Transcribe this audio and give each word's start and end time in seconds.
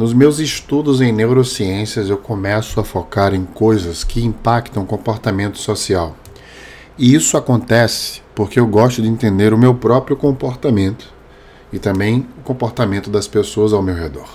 Nos 0.00 0.14
meus 0.14 0.38
estudos 0.38 1.02
em 1.02 1.12
neurociências, 1.12 2.08
eu 2.08 2.16
começo 2.16 2.80
a 2.80 2.84
focar 2.84 3.34
em 3.34 3.44
coisas 3.44 4.02
que 4.02 4.24
impactam 4.24 4.82
o 4.82 4.86
comportamento 4.86 5.58
social. 5.58 6.16
E 6.96 7.14
isso 7.14 7.36
acontece 7.36 8.22
porque 8.34 8.58
eu 8.58 8.66
gosto 8.66 9.02
de 9.02 9.08
entender 9.08 9.52
o 9.52 9.58
meu 9.58 9.74
próprio 9.74 10.16
comportamento 10.16 11.12
e 11.70 11.78
também 11.78 12.26
o 12.38 12.42
comportamento 12.42 13.10
das 13.10 13.28
pessoas 13.28 13.74
ao 13.74 13.82
meu 13.82 13.94
redor. 13.94 14.26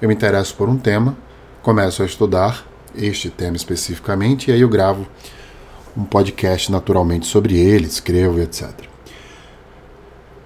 Eu 0.00 0.08
me 0.08 0.16
interesso 0.16 0.56
por 0.56 0.68
um 0.68 0.76
tema, 0.76 1.16
começo 1.62 2.02
a 2.02 2.06
estudar 2.06 2.66
este 2.92 3.30
tema 3.30 3.56
especificamente 3.56 4.50
e 4.50 4.52
aí 4.52 4.62
eu 4.62 4.68
gravo 4.68 5.06
um 5.96 6.02
podcast 6.02 6.72
naturalmente 6.72 7.26
sobre 7.26 7.56
ele, 7.56 7.86
escrevo 7.86 8.40
etc. 8.40 8.68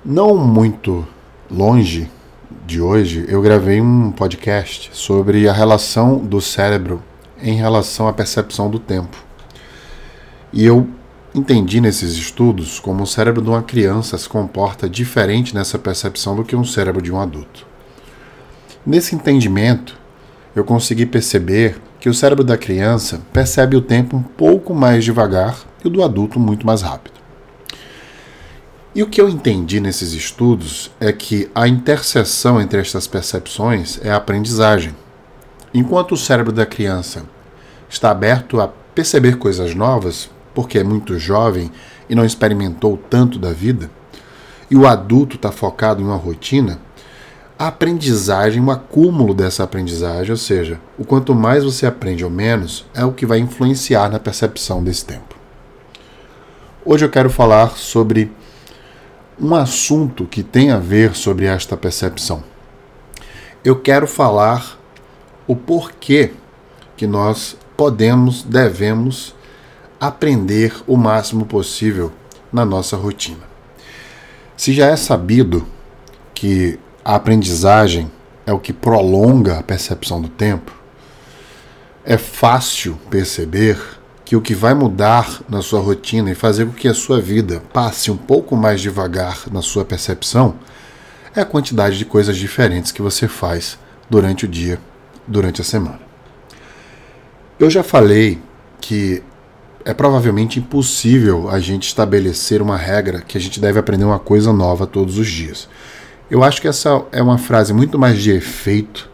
Não 0.05 0.37
muito 0.37 1.09
longe 1.51 2.11
de 2.67 2.81
hoje, 2.81 3.25
eu 3.29 3.41
gravei 3.41 3.81
um 3.81 4.11
podcast 4.11 4.91
sobre 4.93 5.49
a 5.49 5.53
relação 5.53 6.19
do 6.19 6.41
cérebro 6.41 7.01
em 7.41 7.55
relação 7.55 8.09
à 8.09 8.13
percepção 8.13 8.69
do 8.69 8.81
tempo. 8.81 9.17
E 10.53 10.65
eu 10.65 10.89
entendi 11.33 11.81
nesses 11.81 12.15
estudos 12.15 12.81
como 12.81 13.05
o 13.05 13.07
cérebro 13.07 13.41
de 13.41 13.49
uma 13.49 13.63
criança 13.63 14.19
se 14.19 14.29
comporta 14.29 14.89
diferente 14.89 15.55
nessa 15.55 15.79
percepção 15.79 16.35
do 16.35 16.43
que 16.43 16.57
um 16.57 16.65
cérebro 16.65 17.01
de 17.01 17.13
um 17.13 17.21
adulto. 17.21 17.65
Nesse 18.85 19.15
entendimento, 19.15 19.97
eu 20.55 20.65
consegui 20.65 21.07
perceber 21.07 21.81
que 22.01 22.09
o 22.09 22.15
cérebro 22.15 22.43
da 22.43 22.59
criança 22.59 23.21
percebe 23.33 23.77
o 23.77 23.81
tempo 23.81 24.17
um 24.17 24.23
pouco 24.23 24.75
mais 24.75 25.05
devagar 25.05 25.57
e 25.85 25.87
o 25.87 25.91
do 25.91 26.03
adulto 26.03 26.41
muito 26.41 26.67
mais 26.67 26.83
rápido. 26.83 27.15
E 28.97 29.03
o 29.03 29.07
que 29.07 29.21
eu 29.21 29.29
entendi 29.29 29.79
nesses 29.79 30.15
estudos 30.15 30.91
é 30.99 31.13
que 31.13 31.51
a 31.55 31.69
interseção 31.69 32.59
entre 32.59 32.81
estas 32.81 33.07
percepções 33.07 34.01
é 34.03 34.09
a 34.09 34.17
aprendizagem. 34.17 34.97
Enquanto 35.75 36.13
o 36.13 36.17
cérebro 36.17 36.51
da 36.51 36.65
criança 36.65 37.25
está 37.91 38.11
aberto 38.11 38.59
a 38.59 38.69
perceber 38.95 39.37
coisas 39.37 39.75
novas, 39.75 40.31
porque 40.55 40.79
é 40.79 40.83
muito 40.83 41.19
jovem 41.19 41.71
e 42.09 42.15
não 42.15 42.25
experimentou 42.25 42.97
tanto 43.11 43.39
da 43.39 43.53
vida, 43.53 43.91
e 44.71 44.75
o 44.75 44.87
adulto 44.87 45.37
está 45.37 45.53
focado 45.53 46.01
em 46.01 46.07
uma 46.07 46.17
rotina, 46.17 46.79
a 47.59 47.67
aprendizagem, 47.67 48.63
o 48.63 48.71
acúmulo 48.71 49.35
dessa 49.35 49.63
aprendizagem, 49.63 50.31
ou 50.31 50.39
seja, 50.39 50.81
o 50.97 51.05
quanto 51.05 51.35
mais 51.35 51.65
você 51.65 51.85
aprende 51.85 52.25
ou 52.25 52.31
menos, 52.31 52.87
é 52.95 53.05
o 53.05 53.13
que 53.13 53.27
vai 53.27 53.41
influenciar 53.41 54.09
na 54.09 54.19
percepção 54.19 54.83
desse 54.83 55.05
tempo. 55.05 55.37
Hoje 56.83 57.05
eu 57.05 57.11
quero 57.11 57.29
falar 57.29 57.77
sobre 57.77 58.33
um 59.39 59.55
assunto 59.55 60.25
que 60.25 60.43
tem 60.43 60.71
a 60.71 60.79
ver 60.79 61.15
sobre 61.15 61.47
esta 61.47 61.77
percepção. 61.77 62.43
Eu 63.65 63.81
quero 63.81 64.07
falar 64.07 64.79
o 65.47 65.55
porquê 65.55 66.33
que 66.97 67.07
nós 67.07 67.57
podemos, 67.77 68.43
devemos 68.43 69.35
aprender 70.01 70.75
o 70.87 70.97
máximo 70.97 71.45
possível 71.45 72.13
na 72.53 72.65
nossa 72.65 72.97
rotina. 72.97 73.45
Se 74.57 74.73
já 74.73 74.87
é 74.87 74.97
sabido 74.97 75.67
que 76.35 76.79
a 77.05 77.15
aprendizagem 77.15 78.11
é 78.47 78.53
o 78.53 78.59
que 78.59 78.73
prolonga 78.73 79.59
a 79.59 79.63
percepção 79.63 80.21
do 80.21 80.29
tempo, 80.29 80.73
é 82.05 82.17
fácil 82.17 82.99
perceber 83.11 83.79
que 84.27 84.35
o 84.35 84.41
que 84.41 84.57
vai 84.57 84.75
mudar 84.75 85.41
na 85.49 85.63
sua 85.63 85.81
rotina 85.81 86.33
e 86.33 86.35
fazer 86.35 86.67
com 86.67 86.73
que 86.73 86.89
a 86.89 86.95
sua 86.95 87.21
vida 87.21 87.63
passe 87.73 88.11
um 88.11 88.17
pouco 88.17 88.57
mais 88.57 88.81
devagar 88.81 89.45
na 89.53 89.63
sua 89.63 89.85
percepção 89.85 90.57
é 91.33 91.41
a 91.43 91.45
quantidade 91.45 91.97
de 91.97 92.05
coisas 92.05 92.37
diferentes 92.37 92.91
que 92.91 93.01
você 93.01 93.29
faz 93.29 93.79
durante 94.11 94.45
o 94.45 94.49
dia, 94.49 94.81
durante 95.29 95.61
a 95.61 95.65
semana. 95.65 96.01
Eu 97.57 97.71
já 97.71 97.85
falei 97.85 98.41
que 98.81 99.23
é 99.85 99.95
provavelmente 99.95 100.59
impossível 100.59 101.49
a 101.49 101.61
gente 101.61 101.87
estabelecer 101.87 102.61
uma 102.61 102.77
regra 102.77 103.21
que 103.21 103.39
a 103.39 103.41
gente 103.41 103.61
deve 103.61 103.79
aprender 103.79 104.05
uma 104.05 104.19
coisa 104.19 104.53
nova 104.53 104.89
todos 104.89 105.19
os 105.19 105.29
dias. 105.29 105.69
Eu 106.29 106.43
acho 106.43 106.61
que 106.61 106.67
essa 106.67 107.05
é 107.13 107.23
uma 107.23 107.39
frase 107.39 107.73
muito 107.73 107.97
mais 107.97 108.21
de 108.21 108.33
efeito 108.33 109.09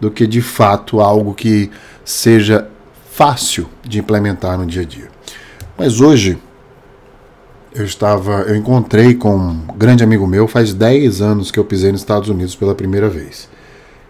do 0.00 0.08
que 0.08 0.24
de 0.24 0.40
fato 0.40 1.00
algo 1.00 1.34
que 1.34 1.68
seja 2.04 2.68
fácil 3.14 3.68
de 3.84 4.00
implementar 4.00 4.58
no 4.58 4.66
dia 4.66 4.82
a 4.82 4.84
dia. 4.84 5.08
Mas 5.78 6.00
hoje 6.00 6.36
eu 7.72 7.84
estava, 7.84 8.42
eu 8.42 8.56
encontrei 8.56 9.14
com 9.14 9.36
um 9.36 9.66
grande 9.76 10.02
amigo 10.02 10.26
meu, 10.26 10.48
faz 10.48 10.74
10 10.74 11.20
anos 11.20 11.50
que 11.52 11.58
eu 11.58 11.64
pisei 11.64 11.92
nos 11.92 12.00
Estados 12.00 12.28
Unidos 12.28 12.56
pela 12.56 12.74
primeira 12.74 13.08
vez. 13.08 13.48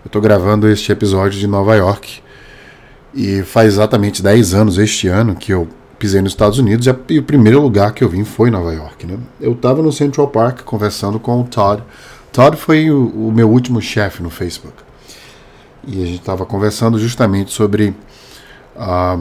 Eu 0.02 0.08
estou 0.08 0.22
gravando 0.22 0.66
este 0.68 0.90
episódio 0.90 1.38
de 1.38 1.46
Nova 1.46 1.74
York 1.76 2.22
e 3.12 3.42
faz 3.42 3.74
exatamente 3.74 4.22
10 4.22 4.54
anos 4.54 4.78
este 4.78 5.06
ano 5.06 5.34
que 5.34 5.52
eu 5.52 5.68
pisei 5.98 6.22
nos 6.22 6.32
Estados 6.32 6.58
Unidos 6.58 6.86
e 7.10 7.18
o 7.18 7.22
primeiro 7.22 7.60
lugar 7.60 7.92
que 7.92 8.02
eu 8.02 8.08
vim 8.08 8.24
foi 8.24 8.50
Nova 8.50 8.72
York. 8.72 9.06
Né? 9.06 9.18
Eu 9.38 9.52
estava 9.52 9.82
no 9.82 9.92
Central 9.92 10.28
Park 10.28 10.62
conversando 10.62 11.20
com 11.20 11.42
o 11.42 11.44
Todd. 11.44 11.82
Todd 12.32 12.56
foi 12.56 12.90
o, 12.90 13.06
o 13.28 13.30
meu 13.30 13.50
último 13.50 13.82
chefe 13.82 14.22
no 14.22 14.30
Facebook. 14.30 14.74
E 15.86 16.02
a 16.02 16.06
gente 16.06 16.20
estava 16.20 16.46
conversando 16.46 16.98
justamente 16.98 17.52
sobre 17.52 17.94
ah, 18.76 19.18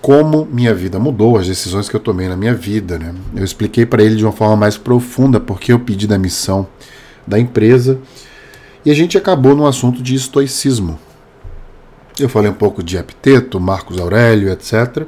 como 0.00 0.46
minha 0.46 0.74
vida 0.74 0.98
mudou, 0.98 1.36
as 1.36 1.46
decisões 1.46 1.88
que 1.88 1.96
eu 1.96 2.00
tomei 2.00 2.28
na 2.28 2.36
minha 2.36 2.54
vida. 2.54 2.98
Né? 2.98 3.14
Eu 3.34 3.44
expliquei 3.44 3.84
para 3.84 4.02
ele 4.02 4.16
de 4.16 4.24
uma 4.24 4.32
forma 4.32 4.56
mais 4.56 4.76
profunda 4.76 5.40
porque 5.40 5.72
eu 5.72 5.80
pedi 5.80 6.06
da 6.06 6.18
missão 6.18 6.66
da 7.26 7.38
empresa 7.38 7.98
e 8.84 8.90
a 8.90 8.94
gente 8.94 9.18
acabou 9.18 9.56
no 9.56 9.66
assunto 9.66 10.00
de 10.00 10.14
estoicismo. 10.14 10.96
Eu 12.20 12.28
falei 12.28 12.50
um 12.50 12.54
pouco 12.54 12.82
de 12.82 12.96
Epiteto, 12.96 13.58
Marcos 13.58 13.98
Aurélio, 13.98 14.48
etc. 14.50 15.06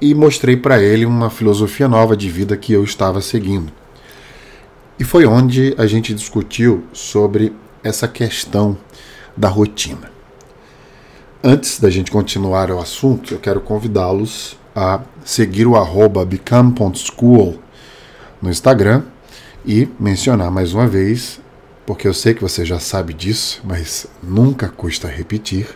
E 0.00 0.14
mostrei 0.14 0.56
para 0.56 0.80
ele 0.80 1.04
uma 1.04 1.28
filosofia 1.28 1.88
nova 1.88 2.16
de 2.16 2.30
vida 2.30 2.56
que 2.56 2.72
eu 2.72 2.84
estava 2.84 3.20
seguindo. 3.20 3.72
E 4.96 5.02
foi 5.02 5.26
onde 5.26 5.74
a 5.76 5.86
gente 5.86 6.14
discutiu 6.14 6.84
sobre 6.92 7.52
essa 7.82 8.06
questão 8.06 8.78
da 9.36 9.48
rotina. 9.48 10.10
Antes 11.42 11.80
da 11.80 11.88
gente 11.88 12.10
continuar 12.10 12.70
o 12.70 12.78
assunto, 12.78 13.32
eu 13.32 13.40
quero 13.40 13.62
convidá-los 13.62 14.58
a 14.76 15.00
seguir 15.24 15.66
o 15.66 15.74
arroba 15.74 16.22
become.school 16.22 17.58
no 18.42 18.50
Instagram 18.50 19.04
e 19.64 19.88
mencionar 19.98 20.50
mais 20.50 20.74
uma 20.74 20.86
vez, 20.86 21.40
porque 21.86 22.06
eu 22.06 22.12
sei 22.12 22.34
que 22.34 22.42
você 22.42 22.62
já 22.62 22.78
sabe 22.78 23.14
disso, 23.14 23.62
mas 23.64 24.06
nunca 24.22 24.68
custa 24.68 25.08
repetir, 25.08 25.66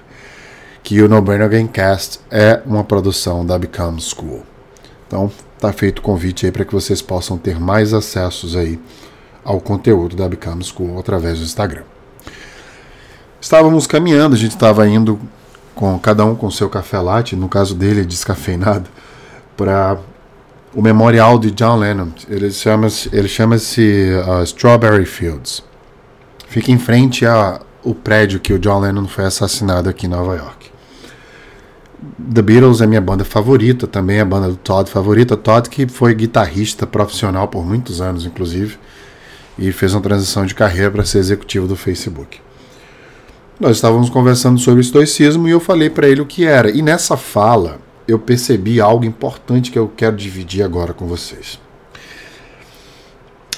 que 0.82 1.00
o 1.00 1.08
No 1.08 1.22
Brainer 1.22 1.48
Gamecast 1.48 2.20
é 2.30 2.60
uma 2.66 2.84
produção 2.84 3.44
da 3.44 3.58
Become 3.58 4.02
School. 4.02 4.42
Então, 5.06 5.32
tá 5.58 5.72
feito 5.72 6.00
o 6.00 6.02
convite 6.02 6.44
aí 6.44 6.52
para 6.52 6.66
que 6.66 6.74
vocês 6.74 7.00
possam 7.00 7.38
ter 7.38 7.58
mais 7.58 7.94
acessos 7.94 8.54
aí 8.54 8.78
ao 9.42 9.58
conteúdo 9.62 10.14
da 10.14 10.28
Become 10.28 10.62
School 10.62 10.98
através 10.98 11.38
do 11.38 11.44
Instagram. 11.46 11.84
Estávamos 13.40 13.86
caminhando, 13.86 14.34
a 14.34 14.38
gente 14.38 14.52
estava 14.52 14.86
indo 14.86 15.18
com 15.74 15.98
cada 15.98 16.24
um 16.24 16.34
com 16.34 16.50
seu 16.50 16.68
café 16.68 16.98
latte, 17.00 17.34
no 17.34 17.48
caso 17.48 17.74
dele 17.74 18.04
descafeinado, 18.04 18.88
para 19.56 19.98
o 20.74 20.82
memorial 20.82 21.38
de 21.38 21.50
John 21.50 21.76
Lennon. 21.76 22.08
Ele 22.28 22.50
chama-se 22.50 23.08
ele 23.12 23.28
chama 23.28 23.56
uh, 23.56 24.42
Strawberry 24.44 25.04
Fields. 25.04 25.62
Fica 26.48 26.70
em 26.70 26.78
frente 26.78 27.24
ao 27.26 27.94
prédio 28.02 28.40
que 28.40 28.52
o 28.52 28.58
John 28.58 28.80
Lennon 28.80 29.06
foi 29.06 29.24
assassinado 29.24 29.88
aqui 29.88 30.06
em 30.06 30.10
Nova 30.10 30.36
York. 30.36 30.72
The 32.32 32.42
Beatles 32.42 32.80
é 32.80 32.86
minha 32.86 33.00
banda 33.00 33.24
favorita, 33.24 33.86
também 33.86 34.18
é 34.18 34.20
a 34.20 34.24
banda 34.24 34.48
do 34.48 34.56
Todd 34.56 34.90
favorita. 34.90 35.36
Todd 35.36 35.68
que 35.68 35.86
foi 35.86 36.14
guitarrista 36.14 36.86
profissional 36.86 37.48
por 37.48 37.64
muitos 37.64 38.00
anos, 38.00 38.26
inclusive, 38.26 38.78
e 39.58 39.72
fez 39.72 39.94
uma 39.94 40.02
transição 40.02 40.44
de 40.44 40.54
carreira 40.54 40.90
para 40.90 41.04
ser 41.04 41.18
executivo 41.18 41.66
do 41.66 41.76
Facebook. 41.76 42.40
Nós 43.58 43.76
estávamos 43.76 44.10
conversando 44.10 44.58
sobre 44.58 44.80
estoicismo 44.80 45.46
e 45.46 45.52
eu 45.52 45.60
falei 45.60 45.88
para 45.88 46.08
ele 46.08 46.20
o 46.20 46.26
que 46.26 46.44
era. 46.44 46.70
E 46.70 46.82
nessa 46.82 47.16
fala 47.16 47.78
eu 48.06 48.18
percebi 48.18 48.80
algo 48.80 49.04
importante 49.04 49.70
que 49.70 49.78
eu 49.78 49.88
quero 49.88 50.16
dividir 50.16 50.62
agora 50.62 50.92
com 50.92 51.06
vocês. 51.06 51.60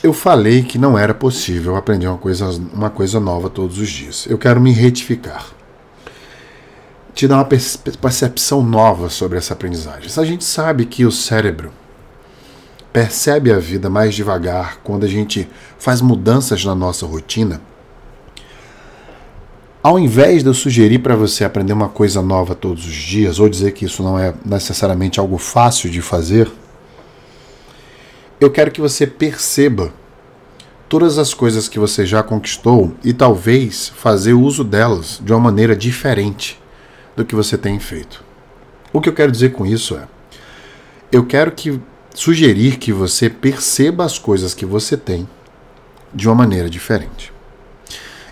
Eu 0.02 0.12
falei 0.12 0.62
que 0.62 0.78
não 0.78 0.98
era 0.98 1.14
possível 1.14 1.76
aprender 1.76 2.06
uma 2.06 2.18
coisa, 2.18 2.46
uma 2.72 2.90
coisa 2.90 3.18
nova 3.18 3.48
todos 3.48 3.78
os 3.78 3.88
dias. 3.88 4.26
Eu 4.28 4.36
quero 4.36 4.60
me 4.60 4.70
retificar. 4.70 5.46
Te 7.14 7.26
dar 7.26 7.36
uma 7.36 7.44
percepção 7.46 8.62
nova 8.62 9.08
sobre 9.08 9.38
essa 9.38 9.54
aprendizagem. 9.54 10.10
A 10.14 10.24
gente 10.24 10.44
sabe 10.44 10.84
que 10.84 11.06
o 11.06 11.10
cérebro 11.10 11.72
percebe 12.92 13.50
a 13.50 13.58
vida 13.58 13.88
mais 13.88 14.14
devagar 14.14 14.78
quando 14.84 15.04
a 15.04 15.08
gente 15.08 15.48
faz 15.78 16.02
mudanças 16.02 16.62
na 16.62 16.74
nossa 16.74 17.06
rotina 17.06 17.60
ao 19.86 20.00
invés 20.00 20.42
de 20.42 20.48
eu 20.48 20.54
sugerir 20.54 20.98
para 20.98 21.14
você 21.14 21.44
aprender 21.44 21.72
uma 21.72 21.88
coisa 21.88 22.20
nova 22.20 22.56
todos 22.56 22.84
os 22.84 22.92
dias, 22.92 23.38
ou 23.38 23.48
dizer 23.48 23.70
que 23.70 23.84
isso 23.84 24.02
não 24.02 24.18
é 24.18 24.34
necessariamente 24.44 25.20
algo 25.20 25.38
fácil 25.38 25.88
de 25.88 26.02
fazer, 26.02 26.50
eu 28.40 28.50
quero 28.50 28.72
que 28.72 28.80
você 28.80 29.06
perceba 29.06 29.94
todas 30.88 31.18
as 31.18 31.32
coisas 31.32 31.68
que 31.68 31.78
você 31.78 32.04
já 32.04 32.20
conquistou 32.20 32.94
e 33.04 33.12
talvez 33.12 33.88
fazer 33.90 34.32
uso 34.32 34.64
delas 34.64 35.20
de 35.24 35.32
uma 35.32 35.38
maneira 35.38 35.76
diferente 35.76 36.60
do 37.14 37.24
que 37.24 37.36
você 37.36 37.56
tem 37.56 37.78
feito. 37.78 38.24
O 38.92 39.00
que 39.00 39.08
eu 39.08 39.14
quero 39.14 39.30
dizer 39.30 39.52
com 39.52 39.64
isso 39.64 39.94
é: 39.94 40.08
eu 41.12 41.24
quero 41.24 41.52
que 41.52 41.80
sugerir 42.12 42.78
que 42.78 42.92
você 42.92 43.30
perceba 43.30 44.04
as 44.04 44.18
coisas 44.18 44.52
que 44.52 44.66
você 44.66 44.96
tem 44.96 45.28
de 46.12 46.26
uma 46.26 46.34
maneira 46.34 46.68
diferente. 46.68 47.35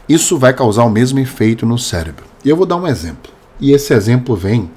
Isso 0.09 0.39
vai 0.39 0.53
causar 0.53 0.85
o 0.85 0.91
mesmo 0.91 1.19
efeito 1.19 1.65
no 1.65 1.79
cérebro. 1.79 2.25
E 2.45 2.49
eu 2.49 2.57
vou 2.57 2.67
dar 2.67 2.77
um 2.77 2.87
exemplo. 2.87 3.33
E 3.59 3.73
esse 3.73 3.95
exemplo 3.95 4.37
vem 4.37 4.71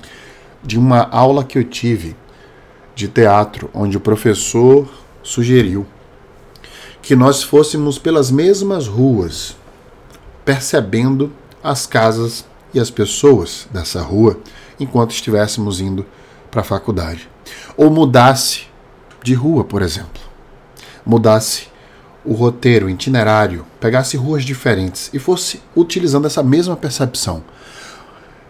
de 0.64 0.78
uma 0.78 1.08
aula 1.10 1.44
que 1.44 1.58
eu 1.58 1.64
tive 1.64 2.16
de 2.96 3.08
teatro, 3.08 3.70
onde 3.74 3.98
o 3.98 4.02
professor 4.02 4.88
sugeriu 5.22 5.86
que 7.02 7.16
nós 7.16 7.42
fôssemos 7.42 7.98
pelas 7.98 8.30
mesmas 8.30 8.88
ruas, 8.88 9.56
percebendo 10.44 11.32
as 11.64 11.86
casas 11.86 12.46
e 12.74 12.80
as 12.80 12.90
pessoas 12.90 13.68
dessa 13.72 14.02
rua 14.02 14.38
enquanto 14.80 15.12
estivéssemos 15.12 15.80
indo 15.80 16.06
para 16.52 16.62
a 16.62 16.66
faculdade. 16.66 17.30
Ou 17.78 17.90
mudasse 17.90 18.68
de 19.24 19.34
rua, 19.34 19.64
por 19.64 19.82
exemplo. 19.82 20.22
Mudasse 21.06 21.68
o 22.28 22.34
roteiro, 22.34 22.88
o 22.88 22.90
itinerário, 22.90 23.66
pegasse 23.80 24.18
ruas 24.18 24.44
diferentes 24.44 25.10
e 25.14 25.18
fosse 25.18 25.62
utilizando 25.74 26.28
essa 26.28 26.44
mesma 26.44 26.76
percepção. 26.76 27.42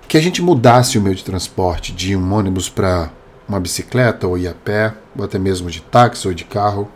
Que 0.07 0.17
a 0.17 0.21
gente 0.21 0.41
mudasse 0.41 0.97
o 0.97 1.01
meio 1.01 1.15
de 1.15 1.23
transporte 1.23 1.93
de 1.93 2.15
um 2.15 2.33
ônibus 2.33 2.69
para 2.69 3.11
uma 3.47 3.59
bicicleta 3.59 4.27
ou 4.27 4.35
ir 4.35 4.47
a 4.47 4.53
pé, 4.53 4.95
ou 5.15 5.23
até 5.23 5.37
mesmo 5.37 5.69
de 5.69 5.79
táxi 5.79 6.27
ou 6.27 6.33
de 6.33 6.43
carro. 6.43 6.89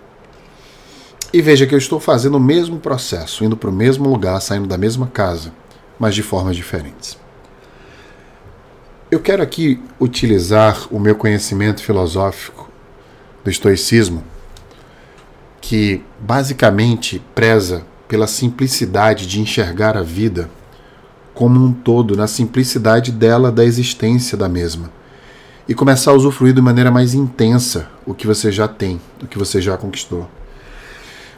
E 1.31 1.39
veja 1.39 1.67
que 1.67 1.75
eu 1.75 1.77
estou 1.77 1.99
fazendo 1.99 2.37
o 2.37 2.39
mesmo 2.39 2.79
processo, 2.79 3.45
indo 3.45 3.55
para 3.55 3.69
o 3.69 3.73
mesmo 3.73 4.09
lugar, 4.09 4.41
saindo 4.41 4.67
da 4.67 4.77
mesma 4.77 5.05
casa, 5.05 5.53
mas 5.99 6.15
de 6.15 6.23
formas 6.23 6.55
diferentes. 6.55 7.15
Eu 9.11 9.19
quero 9.19 9.43
aqui 9.43 9.79
utilizar 9.99 10.87
o 10.89 10.99
meu 10.99 11.15
conhecimento 11.15 11.83
filosófico 11.83 12.67
do 13.43 13.51
estoicismo 13.51 14.23
que 15.61 16.03
basicamente 16.19 17.21
preza 17.33 17.85
pela 18.07 18.27
simplicidade 18.27 19.25
de 19.25 19.39
enxergar 19.39 19.95
a 19.95 20.01
vida 20.01 20.49
como 21.33 21.63
um 21.63 21.71
todo, 21.71 22.17
na 22.17 22.27
simplicidade 22.27 23.11
dela 23.11 23.51
da 23.51 23.63
existência 23.63 24.37
da 24.37 24.49
mesma. 24.49 24.91
E 25.69 25.73
começar 25.73 26.11
a 26.11 26.15
usufruir 26.15 26.53
de 26.53 26.61
maneira 26.61 26.91
mais 26.91 27.13
intensa 27.13 27.87
o 28.05 28.13
que 28.13 28.27
você 28.27 28.51
já 28.51 28.67
tem, 28.67 28.99
o 29.23 29.27
que 29.27 29.37
você 29.37 29.61
já 29.61 29.77
conquistou. 29.77 30.27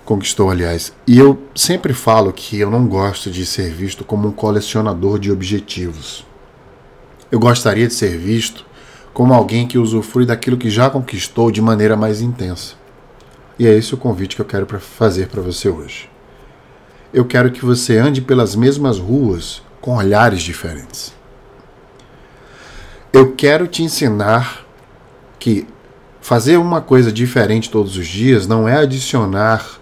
Conquistou, 0.04 0.50
aliás. 0.50 0.92
E 1.06 1.20
eu 1.20 1.42
sempre 1.54 1.94
falo 1.94 2.34
que 2.34 2.60
eu 2.60 2.72
não 2.72 2.88
gosto 2.88 3.30
de 3.30 3.46
ser 3.46 3.72
visto 3.72 4.04
como 4.04 4.28
um 4.28 4.32
colecionador 4.32 5.20
de 5.20 5.32
objetivos. 5.32 6.26
Eu 7.32 7.40
gostaria 7.40 7.88
de 7.88 7.94
ser 7.94 8.18
visto 8.18 8.66
como 9.14 9.34
alguém 9.34 9.68
que 9.68 9.78
usufrui 9.78 10.26
daquilo 10.26 10.58
que 10.58 10.70
já 10.70 10.90
conquistou 10.90 11.52
de 11.52 11.62
maneira 11.62 11.96
mais 11.96 12.20
intensa. 12.20 12.83
E 13.58 13.68
é 13.68 13.74
esse 13.74 13.94
o 13.94 13.98
convite 13.98 14.36
que 14.36 14.42
eu 14.42 14.46
quero 14.46 14.66
fazer 14.80 15.28
para 15.28 15.42
você 15.42 15.70
hoje. 15.70 16.10
Eu 17.14 17.24
quero 17.26 17.52
que 17.52 17.64
você 17.64 17.98
ande 17.98 18.22
pelas 18.22 18.56
mesmas 18.56 18.98
ruas 18.98 19.62
com 19.80 19.96
olhares 19.98 20.42
diferentes. 20.42 21.14
Eu 23.12 23.34
quero 23.36 23.68
te 23.68 23.84
ensinar 23.84 24.66
que 25.38 25.68
fazer 26.20 26.58
uma 26.58 26.82
coisa 26.82 27.12
diferente 27.12 27.70
todos 27.70 27.96
os 27.96 28.08
dias 28.08 28.48
não 28.48 28.68
é 28.68 28.78
adicionar 28.78 29.80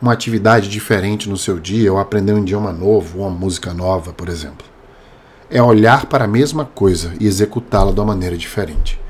uma 0.00 0.12
atividade 0.12 0.68
diferente 0.68 1.28
no 1.28 1.36
seu 1.36 1.58
dia 1.58 1.92
ou 1.92 1.98
aprender 1.98 2.32
um 2.32 2.42
idioma 2.42 2.72
novo, 2.72 3.18
uma 3.18 3.30
música 3.30 3.74
nova, 3.74 4.12
por 4.12 4.28
exemplo. 4.28 4.64
É 5.50 5.60
olhar 5.60 6.06
para 6.06 6.26
a 6.26 6.28
mesma 6.28 6.64
coisa 6.64 7.12
e 7.18 7.26
executá-la 7.26 7.90
de 7.90 7.98
uma 7.98 8.06
maneira 8.06 8.36
diferente 8.36 9.00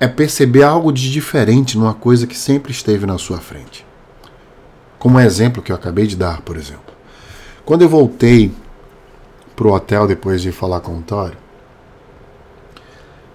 é 0.00 0.06
perceber 0.06 0.62
algo 0.62 0.92
de 0.92 1.10
diferente 1.10 1.78
numa 1.78 1.94
coisa 1.94 2.26
que 2.26 2.36
sempre 2.36 2.72
esteve 2.72 3.06
na 3.06 3.18
sua 3.18 3.38
frente. 3.38 3.86
Como 4.98 5.18
o 5.18 5.20
exemplo 5.20 5.62
que 5.62 5.70
eu 5.70 5.76
acabei 5.76 6.06
de 6.06 6.16
dar, 6.16 6.40
por 6.42 6.56
exemplo. 6.56 6.94
Quando 7.64 7.82
eu 7.82 7.88
voltei 7.88 8.52
para 9.54 9.66
o 9.66 9.72
hotel 9.72 10.06
depois 10.06 10.42
de 10.42 10.52
falar 10.52 10.80
com 10.80 10.98
o 10.98 11.02
Tório, 11.02 11.36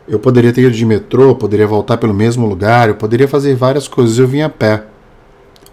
eu 0.07 0.17
poderia 0.17 0.51
ter 0.51 0.61
ido 0.61 0.71
de 0.71 0.85
metrô, 0.85 1.35
poderia 1.35 1.67
voltar 1.67 1.97
pelo 1.97 2.13
mesmo 2.13 2.47
lugar, 2.47 2.89
eu 2.89 2.95
poderia 2.95 3.27
fazer 3.27 3.55
várias 3.55 3.87
coisas. 3.87 4.17
Eu 4.17 4.27
vim 4.27 4.41
a 4.41 4.49
pé. 4.49 4.83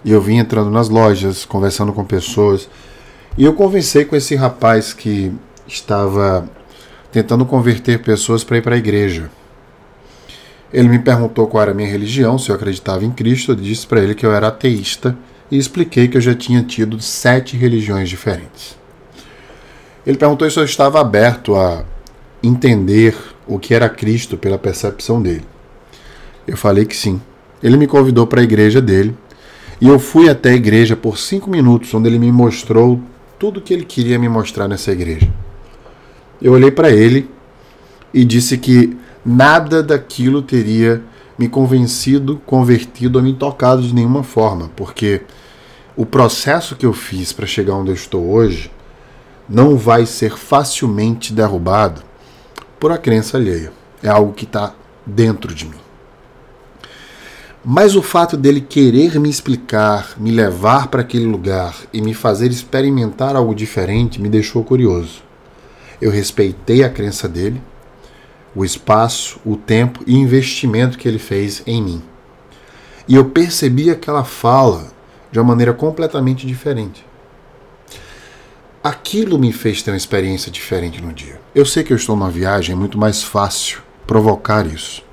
E 0.04 0.12
eu 0.12 0.20
vim 0.20 0.36
entrando 0.36 0.70
nas 0.70 0.90
lojas, 0.90 1.46
conversando 1.46 1.92
com 1.92 2.04
pessoas. 2.04 2.68
E 3.36 3.44
eu 3.44 3.54
conversei 3.54 4.04
com 4.04 4.14
esse 4.14 4.36
rapaz 4.36 4.92
que 4.92 5.32
estava 5.66 6.48
tentando 7.10 7.46
converter 7.46 8.02
pessoas 8.02 8.44
para 8.44 8.58
ir 8.58 8.62
para 8.62 8.74
a 8.74 8.78
igreja. 8.78 9.30
Ele 10.72 10.88
me 10.88 10.98
perguntou 10.98 11.46
qual 11.46 11.62
era 11.62 11.70
a 11.70 11.74
minha 11.74 11.88
religião, 11.88 12.38
se 12.38 12.50
eu 12.50 12.54
acreditava 12.54 13.04
em 13.04 13.10
Cristo. 13.10 13.52
Eu 13.52 13.56
disse 13.56 13.86
para 13.86 14.00
ele 14.00 14.14
que 14.14 14.26
eu 14.26 14.32
era 14.32 14.48
ateísta 14.48 15.16
e 15.50 15.56
expliquei 15.56 16.08
que 16.08 16.16
eu 16.16 16.20
já 16.20 16.34
tinha 16.34 16.62
tido 16.62 17.00
sete 17.00 17.56
religiões 17.56 18.08
diferentes. 18.08 18.76
Ele 20.06 20.16
perguntou 20.16 20.48
se 20.50 20.58
eu 20.58 20.64
estava 20.64 21.00
aberto 21.00 21.56
a 21.56 21.84
entender 22.42 23.16
o 23.46 23.58
que 23.58 23.74
era 23.74 23.88
Cristo 23.88 24.36
pela 24.36 24.58
percepção 24.58 25.20
dele. 25.20 25.44
Eu 26.46 26.56
falei 26.56 26.84
que 26.84 26.96
sim. 26.96 27.20
Ele 27.62 27.76
me 27.76 27.86
convidou 27.86 28.26
para 28.26 28.40
a 28.40 28.44
igreja 28.44 28.80
dele 28.80 29.16
e 29.80 29.88
eu 29.88 29.98
fui 29.98 30.28
até 30.28 30.50
a 30.50 30.54
igreja 30.54 30.96
por 30.96 31.18
cinco 31.18 31.50
minutos, 31.50 31.92
onde 31.92 32.08
ele 32.08 32.18
me 32.18 32.30
mostrou 32.30 33.00
tudo 33.38 33.58
o 33.58 33.60
que 33.60 33.74
ele 33.74 33.84
queria 33.84 34.18
me 34.18 34.28
mostrar 34.28 34.68
nessa 34.68 34.92
igreja. 34.92 35.28
Eu 36.40 36.52
olhei 36.52 36.70
para 36.70 36.90
ele 36.90 37.28
e 38.12 38.24
disse 38.24 38.56
que 38.56 38.96
nada 39.26 39.82
daquilo 39.82 40.40
teria 40.40 41.02
me 41.36 41.48
convencido, 41.48 42.40
convertido 42.46 43.18
ou 43.18 43.24
me 43.24 43.34
tocado 43.34 43.82
de 43.82 43.92
nenhuma 43.92 44.22
forma, 44.22 44.70
porque 44.76 45.22
o 45.96 46.06
processo 46.06 46.76
que 46.76 46.86
eu 46.86 46.92
fiz 46.92 47.32
para 47.32 47.46
chegar 47.46 47.74
onde 47.74 47.90
eu 47.90 47.94
estou 47.94 48.30
hoje 48.30 48.70
não 49.48 49.76
vai 49.76 50.06
ser 50.06 50.36
facilmente 50.36 51.32
derrubado 51.32 52.02
por 52.78 52.92
a 52.92 52.98
crença 52.98 53.36
alheia. 53.36 53.72
É 54.02 54.08
algo 54.08 54.32
que 54.32 54.44
está 54.44 54.74
dentro 55.04 55.54
de 55.54 55.64
mim. 55.64 55.86
Mas 57.64 57.96
o 57.96 58.02
fato 58.02 58.36
dele 58.36 58.60
querer 58.60 59.18
me 59.18 59.28
explicar, 59.28 60.14
me 60.18 60.30
levar 60.30 60.86
para 60.86 61.00
aquele 61.00 61.26
lugar 61.26 61.74
e 61.92 62.00
me 62.00 62.14
fazer 62.14 62.50
experimentar 62.50 63.34
algo 63.34 63.54
diferente 63.54 64.20
me 64.20 64.28
deixou 64.28 64.62
curioso. 64.62 65.22
Eu 66.00 66.12
respeitei 66.12 66.84
a 66.84 66.88
crença 66.88 67.28
dele, 67.28 67.60
o 68.56 68.64
espaço, 68.64 69.38
o 69.44 69.54
tempo 69.54 70.02
e 70.06 70.16
investimento 70.16 70.96
que 70.96 71.06
ele 71.06 71.18
fez 71.18 71.62
em 71.66 71.82
mim. 71.82 72.02
E 73.06 73.14
eu 73.14 73.26
percebi 73.26 73.90
aquela 73.90 74.24
fala 74.24 74.86
de 75.30 75.38
uma 75.38 75.44
maneira 75.44 75.74
completamente 75.74 76.46
diferente. 76.46 77.04
Aquilo 78.82 79.38
me 79.38 79.52
fez 79.52 79.82
ter 79.82 79.90
uma 79.90 79.96
experiência 79.96 80.50
diferente 80.50 81.02
no 81.02 81.12
dia. 81.12 81.38
Eu 81.54 81.66
sei 81.66 81.84
que 81.84 81.92
eu 81.92 81.96
estou 81.96 82.16
numa 82.16 82.30
viagem, 82.30 82.72
é 82.72 82.76
muito 82.76 82.96
mais 82.96 83.22
fácil 83.22 83.82
provocar 84.06 84.66
isso. 84.66 85.04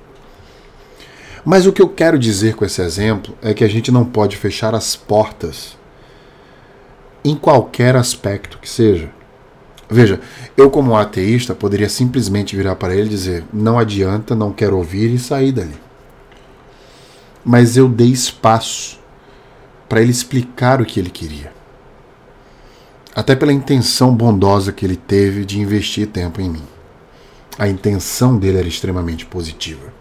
Mas 1.44 1.66
o 1.66 1.72
que 1.72 1.82
eu 1.82 1.88
quero 1.88 2.18
dizer 2.18 2.54
com 2.54 2.64
esse 2.64 2.80
exemplo 2.80 3.36
é 3.42 3.52
que 3.52 3.62
a 3.62 3.68
gente 3.68 3.92
não 3.92 4.06
pode 4.06 4.36
fechar 4.38 4.74
as 4.74 4.96
portas 4.96 5.76
em 7.22 7.36
qualquer 7.36 7.94
aspecto 7.96 8.58
que 8.58 8.68
seja. 8.68 9.10
Veja, 9.94 10.18
eu 10.56 10.68
como 10.72 10.96
ateísta 10.96 11.54
poderia 11.54 11.88
simplesmente 11.88 12.56
virar 12.56 12.74
para 12.74 12.96
ele 12.96 13.06
e 13.06 13.10
dizer: 13.10 13.44
não 13.52 13.78
adianta, 13.78 14.34
não 14.34 14.52
quero 14.52 14.76
ouvir 14.76 15.14
e 15.14 15.20
sair 15.20 15.52
dali. 15.52 15.76
Mas 17.44 17.76
eu 17.76 17.88
dei 17.88 18.08
espaço 18.08 18.98
para 19.88 20.02
ele 20.02 20.10
explicar 20.10 20.82
o 20.82 20.84
que 20.84 20.98
ele 20.98 21.10
queria. 21.10 21.52
Até 23.14 23.36
pela 23.36 23.52
intenção 23.52 24.12
bondosa 24.12 24.72
que 24.72 24.84
ele 24.84 24.96
teve 24.96 25.44
de 25.44 25.60
investir 25.60 26.08
tempo 26.08 26.40
em 26.40 26.50
mim. 26.50 26.64
A 27.56 27.68
intenção 27.68 28.36
dele 28.36 28.58
era 28.58 28.66
extremamente 28.66 29.24
positiva. 29.24 29.92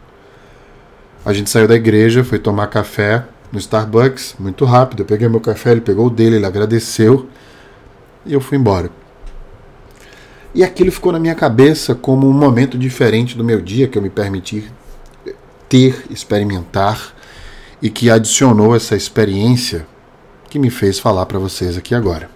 A 1.23 1.31
gente 1.33 1.51
saiu 1.51 1.67
da 1.67 1.75
igreja, 1.75 2.23
foi 2.23 2.39
tomar 2.39 2.65
café 2.65 3.25
no 3.51 3.59
Starbucks, 3.59 4.37
muito 4.39 4.65
rápido. 4.65 5.01
Eu 5.03 5.05
peguei 5.05 5.29
meu 5.29 5.39
café, 5.39 5.71
ele 5.71 5.81
pegou 5.81 6.07
o 6.07 6.09
dele, 6.09 6.37
ele 6.37 6.47
agradeceu 6.47 7.29
e 8.25 8.33
eu 8.33 8.41
fui 8.41 8.57
embora. 8.57 9.02
E 10.55 10.63
aquilo 10.63 10.91
ficou 10.91 11.11
na 11.11 11.19
minha 11.19 11.33
cabeça 11.33 11.95
como 11.95 12.27
um 12.27 12.33
momento 12.33 12.77
diferente 12.77 13.35
do 13.35 13.43
meu 13.43 13.59
dia 13.59 13.87
que 13.87 13.97
eu 13.97 14.01
me 14.01 14.09
permiti 14.09 14.69
ter, 15.67 16.05
experimentar 16.11 17.15
e 17.81 17.89
que 17.89 18.11
adicionou 18.11 18.75
essa 18.75 18.95
experiência 18.95 19.87
que 20.49 20.59
me 20.59 20.69
fez 20.69 20.99
falar 20.99 21.25
para 21.25 21.39
vocês 21.39 21.75
aqui 21.75 21.95
agora. 21.95 22.29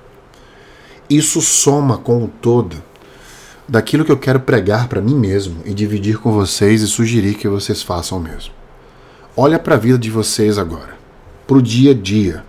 Isso 1.08 1.40
soma 1.42 2.00
com 2.00 2.24
o 2.24 2.28
todo 2.28 2.84
daquilo 3.68 4.04
que 4.04 4.12
eu 4.12 4.18
quero 4.18 4.40
pregar 4.40 4.88
para 4.88 5.02
mim 5.02 5.16
mesmo 5.16 5.62
e 5.64 5.74
dividir 5.74 6.18
com 6.18 6.32
vocês 6.32 6.82
e 6.82 6.88
sugerir 6.88 7.36
que 7.36 7.48
vocês 7.48 7.84
façam 7.84 8.18
o 8.18 8.22
mesmo. 8.22 8.52
Olha 9.36 9.60
para 9.60 9.76
a 9.76 9.78
vida 9.78 10.00
de 10.00 10.10
vocês 10.10 10.58
agora, 10.58 10.98
para 11.46 11.58
o 11.58 11.62
dia 11.62 11.92
a 11.92 11.94
dia. 11.94 12.44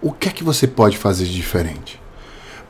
O 0.00 0.10
que 0.10 0.30
é 0.30 0.32
que 0.32 0.42
você 0.42 0.66
pode 0.66 0.96
fazer 0.96 1.26
de 1.26 1.34
diferente? 1.34 1.99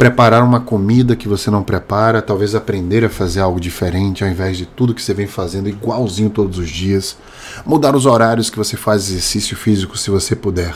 Preparar 0.00 0.42
uma 0.42 0.60
comida 0.60 1.14
que 1.14 1.28
você 1.28 1.50
não 1.50 1.62
prepara, 1.62 2.22
talvez 2.22 2.54
aprender 2.54 3.04
a 3.04 3.10
fazer 3.10 3.40
algo 3.40 3.60
diferente 3.60 4.24
ao 4.24 4.30
invés 4.30 4.56
de 4.56 4.64
tudo 4.64 4.94
que 4.94 5.02
você 5.02 5.12
vem 5.12 5.26
fazendo 5.26 5.68
igualzinho 5.68 6.30
todos 6.30 6.56
os 6.56 6.70
dias. 6.70 7.18
Mudar 7.66 7.94
os 7.94 8.06
horários 8.06 8.48
que 8.48 8.56
você 8.56 8.78
faz 8.78 9.10
exercício 9.10 9.54
físico 9.54 9.98
se 9.98 10.08
você 10.08 10.34
puder. 10.34 10.74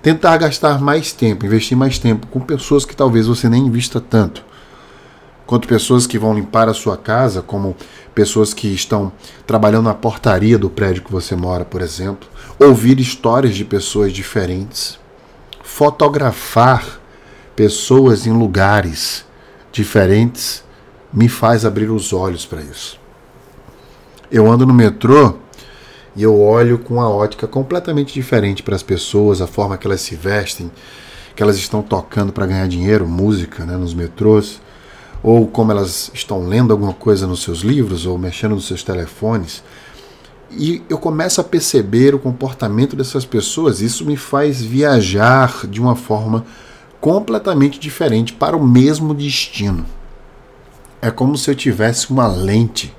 Tentar 0.00 0.36
gastar 0.36 0.80
mais 0.80 1.10
tempo, 1.10 1.44
investir 1.44 1.76
mais 1.76 1.98
tempo 1.98 2.28
com 2.28 2.38
pessoas 2.38 2.84
que 2.84 2.94
talvez 2.94 3.26
você 3.26 3.48
nem 3.48 3.66
invista 3.66 4.00
tanto 4.00 4.44
quanto 5.44 5.66
pessoas 5.66 6.06
que 6.06 6.20
vão 6.20 6.34
limpar 6.34 6.68
a 6.68 6.74
sua 6.74 6.96
casa, 6.96 7.42
como 7.42 7.74
pessoas 8.14 8.54
que 8.54 8.68
estão 8.68 9.10
trabalhando 9.44 9.86
na 9.86 9.94
portaria 9.94 10.56
do 10.56 10.70
prédio 10.70 11.02
que 11.02 11.10
você 11.10 11.34
mora, 11.34 11.64
por 11.64 11.82
exemplo, 11.82 12.28
ouvir 12.60 13.00
histórias 13.00 13.56
de 13.56 13.64
pessoas 13.64 14.12
diferentes, 14.12 15.00
fotografar 15.64 17.01
pessoas 17.54 18.26
em 18.26 18.32
lugares 18.32 19.24
diferentes 19.70 20.64
me 21.12 21.28
faz 21.28 21.64
abrir 21.64 21.90
os 21.90 22.12
olhos 22.12 22.46
para 22.46 22.62
isso. 22.62 22.98
Eu 24.30 24.50
ando 24.50 24.66
no 24.66 24.72
metrô 24.72 25.36
e 26.16 26.22
eu 26.22 26.40
olho 26.40 26.78
com 26.78 26.94
uma 26.94 27.08
ótica 27.08 27.46
completamente 27.46 28.14
diferente 28.14 28.62
para 28.62 28.74
as 28.74 28.82
pessoas, 28.82 29.40
a 29.40 29.46
forma 29.46 29.76
que 29.76 29.86
elas 29.86 30.00
se 30.00 30.14
vestem, 30.14 30.70
que 31.36 31.42
elas 31.42 31.56
estão 31.56 31.82
tocando 31.82 32.32
para 32.32 32.46
ganhar 32.46 32.68
dinheiro, 32.68 33.06
música, 33.06 33.64
né, 33.64 33.76
nos 33.76 33.94
metrôs 33.94 34.60
ou 35.22 35.46
como 35.46 35.70
elas 35.70 36.10
estão 36.12 36.46
lendo 36.46 36.72
alguma 36.72 36.92
coisa 36.92 37.26
nos 37.26 37.42
seus 37.42 37.60
livros 37.60 38.06
ou 38.06 38.18
mexendo 38.18 38.54
nos 38.54 38.66
seus 38.66 38.82
telefones. 38.82 39.62
E 40.50 40.82
eu 40.88 40.98
começo 40.98 41.40
a 41.40 41.44
perceber 41.44 42.14
o 42.14 42.18
comportamento 42.18 42.96
dessas 42.96 43.24
pessoas. 43.24 43.80
Isso 43.80 44.04
me 44.04 44.16
faz 44.16 44.60
viajar 44.60 45.66
de 45.66 45.80
uma 45.80 45.94
forma 45.94 46.44
completamente 47.02 47.80
diferente 47.80 48.32
para 48.32 48.56
o 48.56 48.64
mesmo 48.64 49.12
destino. 49.12 49.84
É 51.02 51.10
como 51.10 51.36
se 51.36 51.50
eu 51.50 51.54
tivesse 51.56 52.08
uma 52.12 52.28
lente 52.28 52.94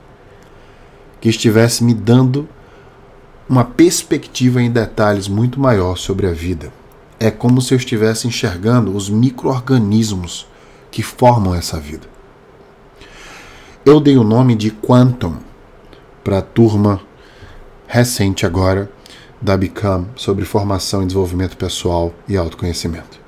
que 1.21 1.29
estivesse 1.29 1.85
me 1.85 1.93
dando 1.93 2.45
uma 3.47 3.63
perspectiva 3.63 4.61
em 4.61 4.69
detalhes 4.69 5.29
muito 5.29 5.57
maior 5.57 5.95
sobre 5.95 6.27
a 6.27 6.33
vida. 6.33 6.69
É 7.17 7.31
como 7.31 7.61
se 7.61 7.73
eu 7.73 7.77
estivesse 7.77 8.27
enxergando 8.27 8.93
os 8.93 9.09
micro-organismos 9.09 10.45
que 10.91 11.01
formam 11.01 11.55
essa 11.55 11.79
vida. 11.79 12.05
Eu 13.85 14.01
dei 14.01 14.17
o 14.17 14.23
nome 14.23 14.53
de 14.53 14.69
Quantum 14.69 15.37
para 16.25 16.39
a 16.39 16.41
turma 16.41 16.99
recente 17.87 18.45
agora 18.45 18.91
da 19.41 19.55
Become 19.55 20.07
sobre 20.17 20.43
formação 20.43 21.03
e 21.03 21.05
desenvolvimento 21.05 21.55
pessoal 21.55 22.13
e 22.27 22.35
autoconhecimento. 22.35 23.22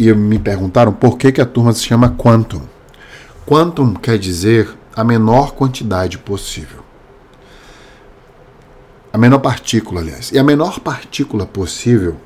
E 0.00 0.14
me 0.14 0.38
perguntaram 0.38 0.94
por 0.94 1.18
que, 1.18 1.30
que 1.30 1.42
a 1.42 1.46
turma 1.46 1.74
se 1.74 1.84
chama 1.84 2.16
Quantum. 2.16 2.62
Quantum 3.46 3.92
quer 3.92 4.18
dizer 4.18 4.74
a 4.96 5.04
menor 5.04 5.52
quantidade 5.52 6.16
possível. 6.16 6.80
A 9.12 9.18
menor 9.18 9.40
partícula, 9.40 10.00
aliás. 10.00 10.32
E 10.32 10.38
a 10.38 10.42
menor 10.42 10.80
partícula 10.80 11.44
possível 11.44 12.16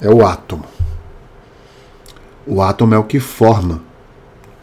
é 0.00 0.10
o 0.10 0.26
átomo. 0.26 0.64
O 2.44 2.60
átomo 2.60 2.92
é 2.92 2.98
o 2.98 3.04
que 3.04 3.20
forma 3.20 3.80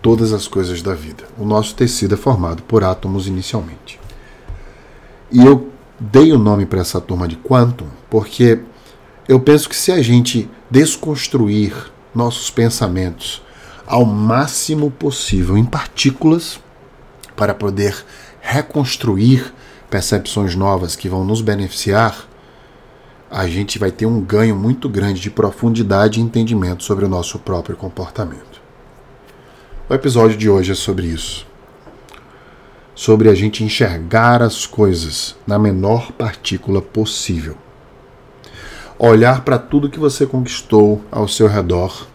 todas 0.01 0.33
as 0.33 0.45
coisas 0.45 0.81
da 0.81 0.93
vida. 0.93 1.23
O 1.37 1.45
nosso 1.45 1.73
tecido 1.73 2.15
é 2.15 2.17
formado 2.17 2.61
por 2.63 2.83
átomos 2.83 3.25
inicialmente. 3.25 3.97
E 5.31 5.45
eu 5.45 5.69
dei 5.97 6.33
o 6.33 6.37
nome 6.37 6.65
para 6.65 6.81
essa 6.81 6.99
turma 6.99 7.25
de 7.25 7.37
quantum 7.37 7.87
porque 8.09 8.59
eu 9.29 9.39
penso 9.39 9.69
que 9.69 9.77
se 9.77 9.93
a 9.93 10.01
gente 10.01 10.49
desconstruir 10.69 11.73
nossos 12.19 12.51
pensamentos 12.51 13.41
ao 13.87 14.03
máximo 14.03 14.91
possível 14.91 15.57
em 15.57 15.63
partículas 15.63 16.59
para 17.33 17.53
poder 17.53 17.95
reconstruir 18.41 19.53
percepções 19.89 20.53
novas 20.53 20.97
que 20.97 21.07
vão 21.07 21.23
nos 21.23 21.41
beneficiar, 21.41 22.27
a 23.31 23.47
gente 23.47 23.79
vai 23.79 23.89
ter 23.89 24.05
um 24.05 24.19
ganho 24.19 24.53
muito 24.53 24.89
grande 24.89 25.21
de 25.21 25.31
profundidade 25.31 26.19
e 26.19 26.23
entendimento 26.23 26.83
sobre 26.83 27.05
o 27.05 27.09
nosso 27.09 27.39
próprio 27.39 27.77
comportamento. 27.77 28.59
O 29.87 29.93
episódio 29.93 30.37
de 30.37 30.49
hoje 30.49 30.73
é 30.73 30.75
sobre 30.75 31.07
isso. 31.07 31.47
Sobre 32.93 33.29
a 33.29 33.33
gente 33.33 33.63
enxergar 33.63 34.43
as 34.43 34.65
coisas 34.65 35.37
na 35.47 35.57
menor 35.57 36.11
partícula 36.11 36.81
possível. 36.81 37.55
Olhar 39.01 39.45
para 39.45 39.57
tudo 39.57 39.89
que 39.89 39.97
você 39.97 40.25
conquistou 40.25 41.01
ao 41.09 41.25
seu 41.25 41.47
redor. 41.47 42.05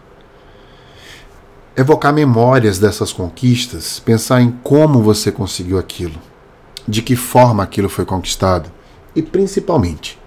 Evocar 1.75 2.13
memórias 2.13 2.77
dessas 2.77 3.11
conquistas, 3.11 3.99
pensar 3.99 4.39
em 4.39 4.51
como 4.63 5.01
você 5.01 5.31
conseguiu 5.31 5.79
aquilo, 5.79 6.21
de 6.87 7.01
que 7.01 7.15
forma 7.15 7.63
aquilo 7.63 7.89
foi 7.89 8.05
conquistado 8.05 8.71
e, 9.15 9.23
principalmente, 9.23 10.19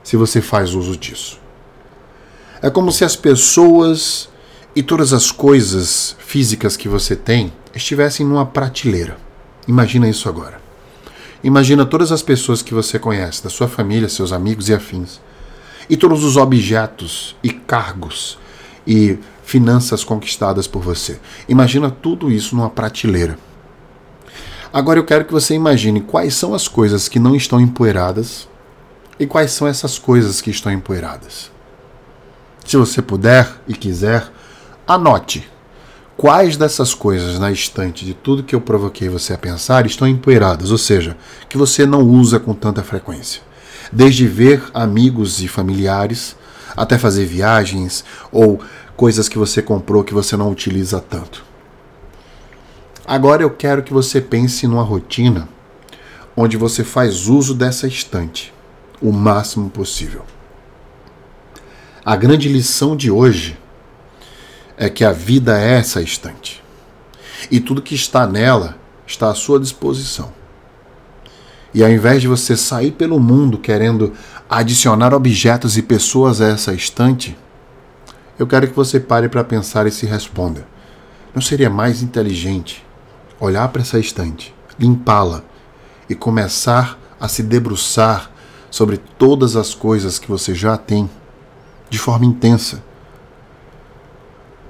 se 0.00 0.16
você 0.16 0.40
faz 0.40 0.74
uso 0.74 0.96
disso. 0.96 1.40
É 2.62 2.70
como 2.70 2.92
se 2.92 3.04
as 3.04 3.16
pessoas 3.16 4.28
e 4.76 4.84
todas 4.84 5.12
as 5.12 5.32
coisas 5.32 6.14
físicas 6.20 6.76
que 6.76 6.88
você 6.88 7.16
tem 7.16 7.52
estivessem 7.74 8.24
numa 8.24 8.46
prateleira. 8.46 9.16
Imagina 9.66 10.08
isso 10.08 10.28
agora. 10.28 10.60
Imagina 11.42 11.84
todas 11.84 12.12
as 12.12 12.22
pessoas 12.22 12.62
que 12.62 12.72
você 12.72 12.96
conhece, 12.96 13.42
da 13.42 13.50
sua 13.50 13.66
família, 13.66 14.08
seus 14.08 14.32
amigos 14.32 14.68
e 14.68 14.74
afins, 14.74 15.20
e 15.88 15.96
todos 15.96 16.24
os 16.24 16.36
objetos 16.36 17.36
e 17.42 17.50
cargos 17.50 18.38
e 18.86 19.18
finanças 19.44 20.04
conquistadas 20.04 20.66
por 20.66 20.82
você. 20.82 21.20
Imagina 21.48 21.90
tudo 21.90 22.30
isso 22.30 22.56
numa 22.56 22.70
prateleira. 22.70 23.38
Agora 24.72 24.98
eu 24.98 25.04
quero 25.04 25.24
que 25.24 25.32
você 25.32 25.54
imagine 25.54 26.00
quais 26.00 26.34
são 26.34 26.54
as 26.54 26.68
coisas 26.68 27.08
que 27.08 27.18
não 27.18 27.34
estão 27.34 27.60
empoeiradas 27.60 28.48
e 29.18 29.26
quais 29.26 29.52
são 29.52 29.66
essas 29.66 29.98
coisas 29.98 30.40
que 30.40 30.50
estão 30.50 30.72
empoeiradas. 30.72 31.50
Se 32.64 32.76
você 32.76 33.00
puder 33.00 33.48
e 33.68 33.74
quiser, 33.74 34.30
Anote 34.88 35.48
quais 36.16 36.56
dessas 36.56 36.94
coisas 36.94 37.38
na 37.38 37.50
estante 37.50 38.04
de 38.04 38.14
tudo 38.14 38.44
que 38.44 38.54
eu 38.54 38.60
provoquei 38.60 39.08
você 39.08 39.34
a 39.34 39.38
pensar 39.38 39.84
estão 39.84 40.08
empoeiradas, 40.08 40.70
ou 40.70 40.78
seja, 40.78 41.16
que 41.48 41.58
você 41.58 41.84
não 41.84 42.02
usa 42.02 42.40
com 42.40 42.54
tanta 42.54 42.82
frequência. 42.82 43.42
Desde 43.92 44.26
ver 44.26 44.62
amigos 44.74 45.40
e 45.42 45.48
familiares, 45.48 46.36
até 46.76 46.98
fazer 46.98 47.24
viagens 47.24 48.04
ou 48.30 48.60
coisas 48.96 49.28
que 49.28 49.38
você 49.38 49.62
comprou 49.62 50.04
que 50.04 50.14
você 50.14 50.36
não 50.36 50.50
utiliza 50.50 51.00
tanto. 51.00 51.44
Agora 53.06 53.42
eu 53.42 53.50
quero 53.50 53.82
que 53.82 53.92
você 53.92 54.20
pense 54.20 54.66
numa 54.66 54.82
rotina 54.82 55.48
onde 56.36 56.56
você 56.56 56.84
faz 56.84 57.28
uso 57.28 57.54
dessa 57.54 57.86
estante 57.86 58.52
o 59.00 59.12
máximo 59.12 59.70
possível. 59.70 60.24
A 62.04 62.16
grande 62.16 62.48
lição 62.48 62.96
de 62.96 63.10
hoje 63.10 63.58
é 64.76 64.88
que 64.88 65.04
a 65.04 65.12
vida 65.12 65.58
é 65.58 65.78
essa 65.78 66.02
estante. 66.02 66.62
E 67.50 67.60
tudo 67.60 67.82
que 67.82 67.94
está 67.94 68.26
nela 68.26 68.76
está 69.06 69.30
à 69.30 69.34
sua 69.34 69.58
disposição. 69.58 70.32
E 71.76 71.84
ao 71.84 71.90
invés 71.90 72.22
de 72.22 72.26
você 72.26 72.56
sair 72.56 72.92
pelo 72.92 73.20
mundo 73.20 73.58
querendo 73.58 74.14
adicionar 74.48 75.12
objetos 75.12 75.76
e 75.76 75.82
pessoas 75.82 76.40
a 76.40 76.46
essa 76.46 76.72
estante, 76.72 77.36
eu 78.38 78.46
quero 78.46 78.66
que 78.66 78.74
você 78.74 78.98
pare 78.98 79.28
para 79.28 79.44
pensar 79.44 79.86
e 79.86 79.90
se 79.90 80.06
responda: 80.06 80.66
não 81.34 81.42
seria 81.42 81.68
mais 81.68 82.00
inteligente 82.00 82.82
olhar 83.38 83.68
para 83.68 83.82
essa 83.82 83.98
estante, 83.98 84.54
limpá-la 84.78 85.42
e 86.08 86.14
começar 86.14 86.98
a 87.20 87.28
se 87.28 87.42
debruçar 87.42 88.30
sobre 88.70 88.96
todas 88.96 89.54
as 89.54 89.74
coisas 89.74 90.18
que 90.18 90.30
você 90.30 90.54
já 90.54 90.78
tem 90.78 91.10
de 91.90 91.98
forma 91.98 92.24
intensa? 92.24 92.82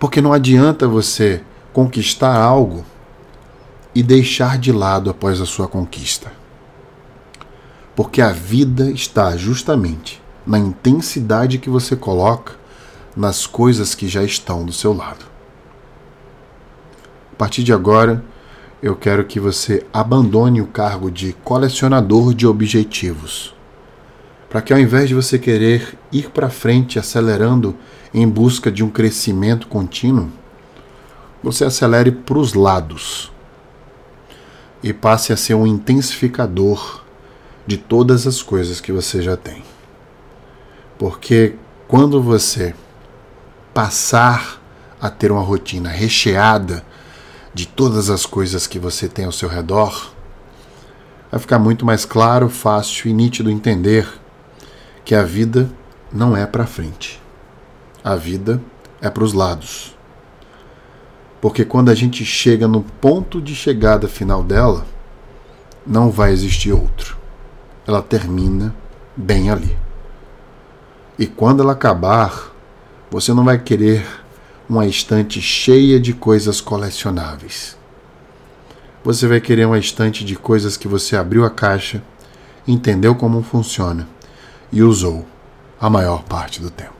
Porque 0.00 0.20
não 0.20 0.32
adianta 0.32 0.88
você 0.88 1.40
conquistar 1.72 2.36
algo 2.36 2.84
e 3.94 4.02
deixar 4.02 4.58
de 4.58 4.72
lado 4.72 5.08
após 5.08 5.40
a 5.40 5.46
sua 5.46 5.68
conquista. 5.68 6.32
Porque 7.96 8.20
a 8.20 8.30
vida 8.30 8.90
está 8.90 9.34
justamente 9.36 10.22
na 10.46 10.58
intensidade 10.58 11.58
que 11.58 11.70
você 11.70 11.96
coloca 11.96 12.54
nas 13.16 13.46
coisas 13.46 13.94
que 13.94 14.06
já 14.06 14.22
estão 14.22 14.64
do 14.64 14.72
seu 14.72 14.92
lado. 14.92 15.24
A 17.32 17.36
partir 17.36 17.64
de 17.64 17.72
agora, 17.72 18.22
eu 18.82 18.94
quero 18.94 19.24
que 19.24 19.40
você 19.40 19.84
abandone 19.92 20.60
o 20.60 20.66
cargo 20.66 21.10
de 21.10 21.32
colecionador 21.42 22.34
de 22.34 22.46
objetivos. 22.46 23.54
Para 24.50 24.60
que 24.60 24.72
ao 24.72 24.78
invés 24.78 25.08
de 25.08 25.14
você 25.14 25.38
querer 25.38 25.98
ir 26.12 26.30
para 26.30 26.50
frente 26.50 26.98
acelerando 26.98 27.74
em 28.12 28.28
busca 28.28 28.70
de 28.70 28.84
um 28.84 28.90
crescimento 28.90 29.66
contínuo, 29.66 30.30
você 31.42 31.64
acelere 31.64 32.12
para 32.12 32.38
os 32.38 32.52
lados 32.52 33.32
e 34.82 34.92
passe 34.92 35.32
a 35.32 35.36
ser 35.36 35.54
um 35.54 35.66
intensificador 35.66 37.05
de 37.66 37.76
todas 37.76 38.26
as 38.26 38.42
coisas 38.42 38.80
que 38.80 38.92
você 38.92 39.22
já 39.22 39.36
tem. 39.36 39.62
Porque 40.98 41.54
quando 41.88 42.22
você 42.22 42.74
passar 43.74 44.60
a 45.00 45.10
ter 45.10 45.30
uma 45.30 45.42
rotina 45.42 45.88
recheada 45.88 46.84
de 47.52 47.66
todas 47.66 48.08
as 48.08 48.24
coisas 48.24 48.66
que 48.66 48.78
você 48.78 49.08
tem 49.08 49.24
ao 49.24 49.32
seu 49.32 49.48
redor, 49.48 50.12
vai 51.30 51.40
ficar 51.40 51.58
muito 51.58 51.84
mais 51.84 52.04
claro, 52.04 52.48
fácil 52.48 53.10
e 53.10 53.12
nítido 53.12 53.50
entender 53.50 54.08
que 55.04 55.14
a 55.14 55.22
vida 55.22 55.70
não 56.12 56.36
é 56.36 56.46
para 56.46 56.66
frente. 56.66 57.20
A 58.02 58.14
vida 58.14 58.60
é 59.00 59.10
para 59.10 59.24
os 59.24 59.32
lados. 59.32 59.96
Porque 61.40 61.64
quando 61.64 61.90
a 61.90 61.94
gente 61.94 62.24
chega 62.24 62.66
no 62.66 62.82
ponto 62.82 63.40
de 63.40 63.54
chegada 63.54 64.08
final 64.08 64.42
dela, 64.42 64.86
não 65.86 66.10
vai 66.10 66.32
existir 66.32 66.72
outro. 66.72 67.16
Ela 67.86 68.02
termina 68.02 68.74
bem 69.16 69.50
ali. 69.50 69.76
E 71.18 71.26
quando 71.26 71.62
ela 71.62 71.72
acabar, 71.72 72.52
você 73.10 73.32
não 73.32 73.44
vai 73.44 73.58
querer 73.58 74.06
uma 74.68 74.86
estante 74.86 75.40
cheia 75.40 76.00
de 76.00 76.12
coisas 76.12 76.60
colecionáveis. 76.60 77.76
Você 79.04 79.28
vai 79.28 79.40
querer 79.40 79.66
uma 79.66 79.78
estante 79.78 80.24
de 80.24 80.34
coisas 80.34 80.76
que 80.76 80.88
você 80.88 81.16
abriu 81.16 81.44
a 81.44 81.50
caixa, 81.50 82.02
entendeu 82.66 83.14
como 83.14 83.42
funciona 83.42 84.08
e 84.72 84.82
usou 84.82 85.24
a 85.80 85.88
maior 85.88 86.24
parte 86.24 86.60
do 86.60 86.70
tempo. 86.70 86.95